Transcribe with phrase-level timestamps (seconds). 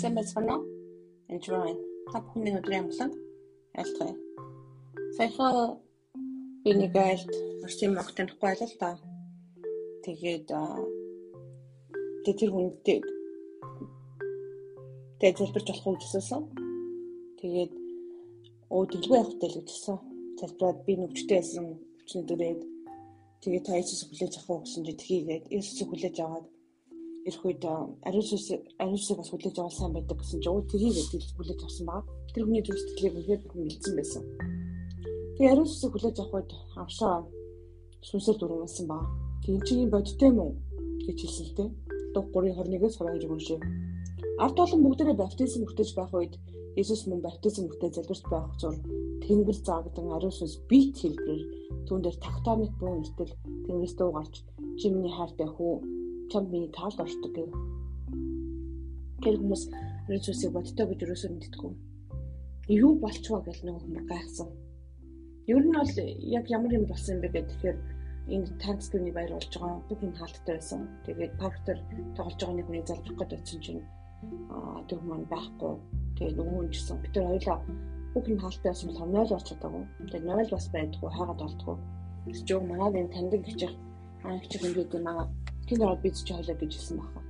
[0.00, 0.64] Сайн байцгаана уу?
[1.28, 1.72] Enjoy.
[2.08, 3.12] Та бүхний өдрийн амгалан
[3.80, 4.14] айлтгая.
[5.16, 5.76] Саяхан
[6.64, 7.32] би нэг айлт
[7.66, 8.96] орчин мог танихгүй байл л та.
[10.04, 10.48] Тэгээд
[12.24, 12.98] тэг тэр хүнтэй
[15.20, 16.42] тэг залбирч болох уу гэссэн.
[17.44, 17.72] Тэгээд
[18.72, 19.98] өө дэлгүү явах тэл гэжсэн.
[20.40, 22.60] Залбираад би нүчтэй байсан хүчний дүрээд
[23.44, 26.48] тэгээд та Иесус хүлээж авах уу гэсэн чи тгийгээд Иесус хүлээж аваад
[27.28, 27.62] ирэх үед
[28.08, 28.46] ариусус
[28.80, 30.96] ариусыг бас хүлээж авал сайн байдаг гэсэн чинь тэрийг
[31.36, 32.04] хүлээж авсан баг.
[32.32, 34.22] Тэр хүний зүрх сэтгэлийг үнэхээр мэдсэн байсан.
[35.36, 37.16] Тэгээ ариусыг хүлээж авах үед авшаа
[38.08, 39.04] сүнсээр дургуулсан баг.
[39.44, 40.52] Тийм чи юм бодтой юм уу
[41.04, 41.68] гэж хэлсэн л дээ.
[42.14, 43.60] Дуг 3:21-ээс 22 уншээ.
[44.40, 46.34] Ард олон бүгдээрээ баптизм хүртэж байх үед
[46.78, 48.76] Иесус мөн баптизм хүртэж залбирч байх зур
[49.26, 51.42] Тэнгэр заагдан ариусус бит хэлбэрээр
[51.86, 53.32] түүн дээр тактоник буун итэл
[53.66, 54.34] Тэнгэрээс дуу гарч
[54.78, 55.99] чи миний хайртай хүү
[56.30, 57.50] чам миний таалд оршдог гэв.
[59.22, 59.62] Тэр хүмүүс
[60.10, 61.72] Иесусыг бодтой гэж юусоо мэдтгүү.
[62.70, 64.48] Юу болчихвоо гэж нэг хүмүүс гайхсан.
[65.50, 65.92] Ер нь бол
[66.38, 67.78] яг ямар юм болсон юм бэ гэхээр
[68.30, 70.80] энэ Thanksgiving баяр болж байгаа бүх юм хаалттай байсан.
[71.06, 71.76] Тэгээд Павтер
[72.16, 73.82] тоглож байгаа нэг хүний залбирах гээд очсон чинь
[74.54, 75.74] аа тэр хүмүүс байхгүй.
[76.16, 77.58] Тэгээд нөгөө нь гэсэн бид нар хоёлаа
[78.14, 79.84] бүх юм хаалттай байсан бол 0 орч чадаагүй.
[80.06, 81.76] Тэгээд 0 бас байдгүй хайгаад олдгүй.
[82.24, 83.74] Тэгж яг манайд энэ таньдаг гэж их
[84.50, 85.26] чих ингээд манай
[85.70, 87.22] тэнд ороод бид чи хойлоо гэж хэлсэн байна.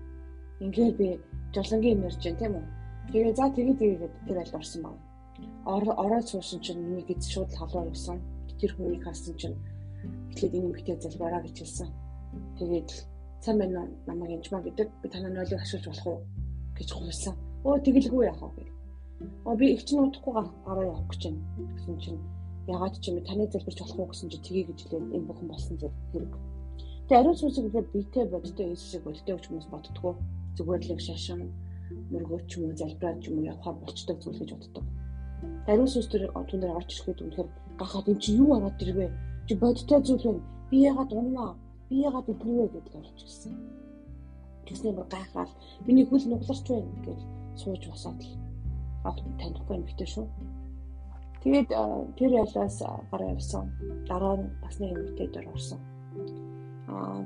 [0.64, 1.08] Ингээд би
[1.54, 2.66] жолонгийн ярьж байна тийм үү.
[3.12, 5.00] Тэгээ за тэгээ тэгээд тэр аль орсон байна.
[5.68, 8.18] Ороод суусан чинь миний гэд шууд хавлаар өгсөн.
[8.60, 9.56] Тэр хүнийг харсан чинь
[10.32, 11.88] эхлээд энэ эмэгтэй залбараа гэж хэлсэн.
[12.58, 12.90] Тэгээд
[13.60, 16.18] байна уу намайг янжмаа гэдэг би танаа нойлыг ашиглаж болох уу
[16.76, 17.34] гэж гуйсан.
[17.64, 18.64] Өө тэгэлгүй яах вэ.
[19.44, 20.32] Оо би их ч нуудахгүй
[20.64, 21.40] гараа явах гэж байна
[21.76, 22.20] гэсэн чинь
[22.68, 25.76] ягаад ч юм таны залбирч болох уу гэсэн чи тгий гэж хэлээд энэ бүхэн болсон
[25.80, 26.32] зэрэг
[27.10, 30.14] Тэгээ ариун сүнсийг үлээ биетэй бодтой Иесусыг болтой гэж хүмүүс боддгоо.
[30.54, 31.50] Зүгээр л шашин
[32.14, 34.84] мөргөөч юм уу залбираад юм уу явахаар болчтой зүйл гэж боддог.
[35.66, 37.48] Ариун сүнс төр түн дээр орж ирэхэд үнэхээр
[37.82, 39.10] гахаад эн чи юу ороод ирвэ?
[39.50, 40.42] Чи бодтой зүйл байна.
[40.70, 41.50] Би ягаад унаа?
[41.90, 43.58] Би ягаад идэвэ гэдэл орж ирсэн.
[44.70, 45.50] Тэснэ бүр гайхаад
[45.90, 47.20] миний хөл нугларч байна гэж
[47.58, 48.38] сууж босоод л
[49.02, 50.26] огт танихгүй юм битээ шүү.
[51.42, 51.74] Тэгээд
[52.14, 52.78] тэр ялаас
[53.10, 53.66] гараа явсан.
[54.06, 55.82] Дараа нь бас нэг эмэгтэй дээр орсон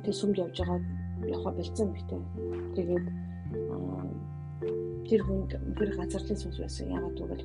[0.05, 0.81] тэг сүмд явж байгаа
[1.29, 2.23] яваа бэлдсэн битээ.
[2.77, 3.07] Тэгээд
[5.09, 6.93] тэр хүнд тэр газарлын сүнс байсан.
[6.93, 7.45] Ягаад гэвэл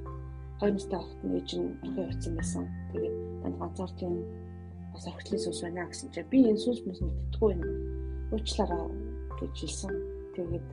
[0.59, 2.63] хоёр настай хот нь ээж нь орхио явцсан байсан.
[2.91, 4.15] Тэгээд танд газарлын
[4.93, 7.63] бас орхитлын сүнс байна гэсэн чинь би энэ сүнс мөс мэдтгүй юм.
[8.33, 8.83] Уучлаарай
[9.39, 9.93] гэж хэлсэн.
[10.35, 10.67] Тэгээд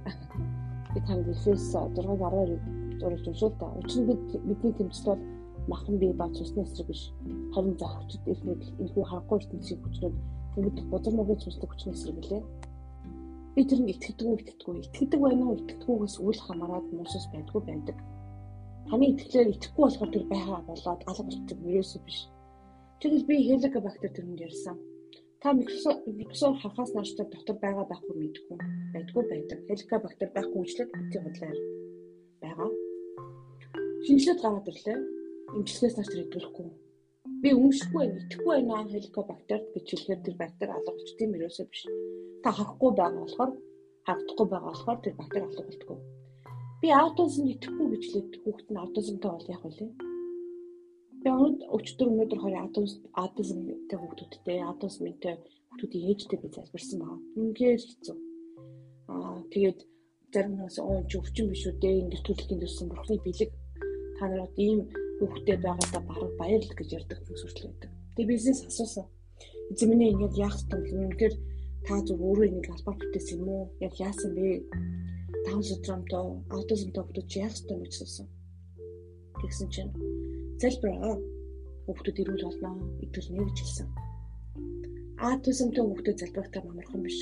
[0.95, 3.67] би танд Эфес 6:12 зурж уншил та.
[3.79, 5.23] Учир нь бид бидний тэмцэл бол
[5.69, 7.13] махан бие ба цусны эсрэг биш.
[7.55, 10.15] Харин захвчд эхнээд энэхүү харахгүй ертөнцийн хүчнүүд
[10.57, 12.43] Тэгвэл бузар мөгийн цусдаг хүчний эсрэг гэлээ.
[13.53, 14.77] Би тэр нь итгэдэг үү, итгэдэггүй.
[14.89, 17.97] Итгэдэг байна уу, итгэдэггүйгээс үл хамааран муусас байдгүй байдаг.
[18.89, 22.19] Таны итгэлээр итгэхгүй болохоор тэр байгаа болоод алга болчих ерөөсөө биш.
[23.05, 24.77] Тэгвэл би хеликобактер тэрнд ярьсан.
[25.45, 28.57] Та микрофон харахаас нааш дотор байгаа байхгүй мэдгүй.
[28.97, 29.59] Байдгүй байдаг.
[29.69, 31.53] Хеликобактер байхгүй үчлэг битгий бодлоо
[32.41, 32.71] байгаа.
[34.09, 34.99] Шинжлээд гараад ирлээ.
[35.53, 36.86] Имчилгээс нааш тэр идэвхгүй
[37.43, 41.83] би өмшөхгүй итгэхгүй байна хеликобактер гэж хэлэхээр тэр бактери алга болчих тийм ерөөсөө биш.
[42.43, 43.53] Та харахгүй байгаа болохоор
[44.07, 45.99] хавдахгүй байгаа болохоор тэр бактери болтгоо.
[46.81, 49.87] Би аутизм итгэхгүй гэж хэлээд хүүхэд нь аутизмтай бол яах вэ?
[51.23, 51.29] Би
[51.77, 57.19] өчтөр өнөөдөр хоёр аутизм аутизмтай хүүхдүүдтэй аутизмтай хүүхдүүдийн ээжтэй би залбирсан байна.
[57.37, 58.17] Үнээр хэцүү.
[59.13, 59.79] Аа тэгээд
[60.33, 63.51] зарим нь оо чи өвчин биш үү дээ ингэж төлөхийн төссөн бурхны бэлэг
[64.19, 64.81] та нарт ийм
[65.19, 67.91] хүүхдээ байгаадаа бараг баярл гэж ярьдаг хүртэл байдаг.
[68.15, 69.07] Тэгээ бизнес асуусан.
[69.73, 71.35] Эзэн минь ингэж яах вэ үнэхээр
[71.87, 73.65] та зөв өөрөө энийг албаар бүтээсэн юм уу?
[73.87, 74.47] Яг яасан бэ?
[75.47, 76.25] Таун синдромтой,
[76.55, 78.27] аутизмтай хүмүүс чи яах вэ гэж асуусан.
[79.41, 79.93] Тэгсэн чинь
[80.61, 81.17] залбираа.
[81.87, 82.71] Хүүхдүүд ирүүл болно,
[83.05, 83.89] идэвхтэй гэж хэлсэн.
[85.23, 87.19] Аутизмтай хүүхдүүд залбирахтаа амархан биш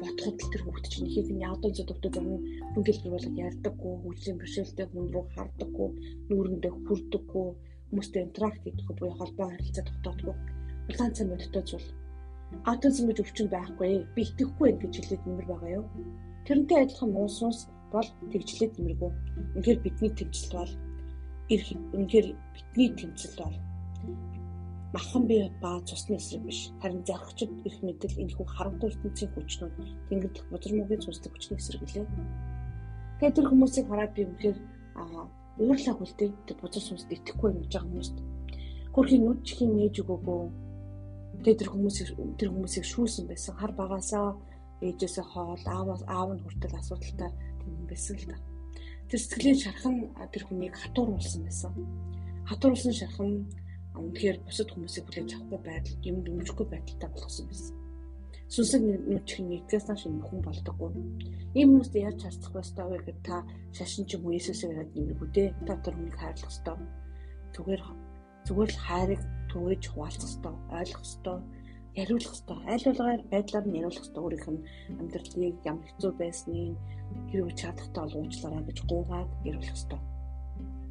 [0.00, 2.38] бодоход л тэр хүүхд чинь ихийг нь яадаг зөвдөгдөд өмнө
[2.72, 5.88] хүн хэлбэр бол ярьдаггүй, хүчлийн бэрхшээлтэй хүн рүү хардаггүй,
[6.28, 7.46] нүүрэндээ хүрдэггүй,
[7.88, 10.34] хүмүүстэй интеракт хийдэггүй, буюу холбоо харилцаа тогтоодгүй.
[10.90, 11.88] Улаан цай модтой зүйл.
[12.70, 15.86] Аутизм гэж өвчин байхгүй, би итгэхгүй гэж хэлээд нэмэр байгаа юу?
[16.46, 17.60] Тэрнтэй адилхан уус уус
[17.94, 19.10] бол тэгжлээд нэмэргүй.
[19.56, 20.72] Үнэхээр бидний тэмцэл бол
[21.94, 23.56] үнэхээр бидний тэмцэл бол
[24.94, 26.70] махан бие ба цусны эсрэг биш.
[26.80, 29.74] Харин зархчид их мэдэл энэхүү харамтай ертөнцийн хүчнүүд
[30.08, 32.06] тэнгэр дэх бузармуугийн цусдаг хүчний эсрэг лээ.
[33.18, 34.58] Тэгээд тэр хүмүүсийг хараад би үнэхээр
[35.02, 35.26] аа
[35.58, 38.16] уурлаа хүлдээ тэр бузар сүнсд итгэхгүй юм гэж байгаа хүмүүст.
[38.94, 40.42] Хөрхийн нүд чихийн нээж өгөөгөө.
[41.42, 42.08] Тэгээд тэр хүмүүсийг
[42.38, 43.54] тэр хүмүүсийг шүүсэн байсан.
[43.58, 44.38] Хар багасаа
[44.78, 48.36] ээжээсээ хоол ааваас аав нь хүртэл асуудалтай тийм байсан л та.
[49.08, 49.94] тэр сэтгэлийн шархан
[50.32, 51.72] тэр хүнийг хатууруулсан байсан.
[52.48, 53.30] Хатууруулсан шархан
[53.94, 57.76] үнэхээр бусад хүмүүсийг хүлээж авахгүй байдал, юм дэмжихгүй байдалтай болгосон байсан.
[58.54, 60.90] Сүнслэг нүчгийн нэгээс нааш хүн болдоггүй.
[61.58, 63.36] Ийм хүмүүст яаж харцах вэ став гэхэд та
[63.72, 65.48] шашин ч юм уу Иесусээр яриад нэмэргүй дээ.
[65.66, 66.76] Та тэр хүнийг хайрлах ёстой.
[67.54, 67.82] Зүгээр
[68.46, 71.38] зүгээр л хайрыг түгэж хуваалцах ёстой, ойлгох ёстой,
[71.96, 72.58] яриулах ёстой.
[72.68, 74.22] Аль болгоор байдлаар нь яриулах ёстой.
[74.22, 74.64] Өөрийнх нь
[75.00, 76.76] амьдралыг ямар хэцүү байсныг
[77.30, 80.00] хэрвээ чадахтай бол уучлаарай гэж гуугаад яриулах ёстой.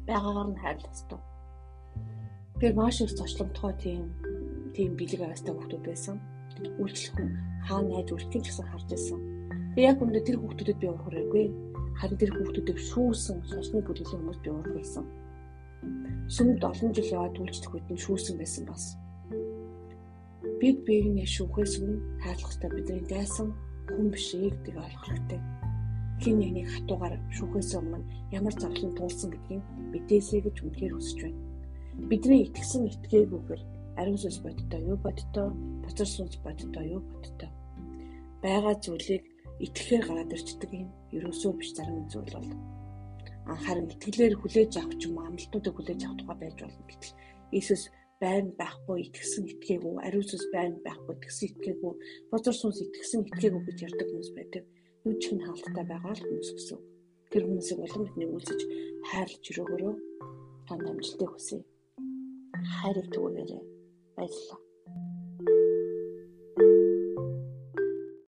[0.08, 1.20] Байгаагаар нь хайрлах ёстой.
[2.60, 4.02] Тэр маш их зочломтгой тийм
[4.74, 6.16] тийм бэлэг аваастай хүмүүс байсан
[6.62, 7.30] үйлчлэх хүн
[7.66, 9.18] хаана найж үргэлж гэсэн харж байсан.
[9.74, 11.46] Тэгээ яг үндэ тэр хүүхдүүдэд би уурах хэрэггүй.
[11.98, 15.04] Харин тэр хүүхдүүдийг шүүсэн шашны бүлэглэлийн хүмүүс би уурах байсан.
[16.34, 18.84] Сүмд олон жил яваад үйлчлэх үед нь шүүсэн байсан бас.
[20.62, 23.48] Бид биений шүүхээс өмнө хэрэгтэй бидний дайсан
[23.90, 25.40] хүн биш гэдгийг ойлгох хэрэгтэй.
[26.22, 31.53] Хин нэгний хатуугаар шүүхээс өмнө ямар зовлон туулсан гэдгийг мэдээсэй гэж үнээр хүсэж байна.
[31.94, 33.62] Бидний итгэсэн итгээгээр
[33.98, 35.48] ариун сүнс бодтой юу бодтой,
[35.82, 37.50] бузар сүнс бодтой юу бодтой.
[38.42, 39.22] Бага зүйлийг
[39.62, 40.90] итгэхээр гараад ирчдэг юм.
[41.14, 42.50] Ерөөсөө биш зарим зүйл бол
[43.44, 47.14] харин итгэлээр хүлээж авах ч юм уу амлалтуудыг хүлээж авах тухай байж болно гэтэл
[47.52, 47.82] Иесус
[48.22, 51.92] байна байхгүй итгэсэн итгээгүй ариун сүнс байна байхгүй итгэсэн итгээгүй
[52.32, 54.64] бузар сүнс итгэсэн итгээгүй гэж ярьдаг хүмүүс байдаг.
[55.04, 56.80] Нүд чин хаалттай байгаа л хүмүүс гэсэн.
[57.30, 58.60] Тэр хүмүүсийг улам бидний үйлсэж
[59.12, 59.94] хайрлж өрөөгөрөө
[60.66, 61.60] танд амжилтыг хүсье.
[62.64, 63.74] Хайрыг түгээгээрэй.
[64.16, 64.63] 拜了。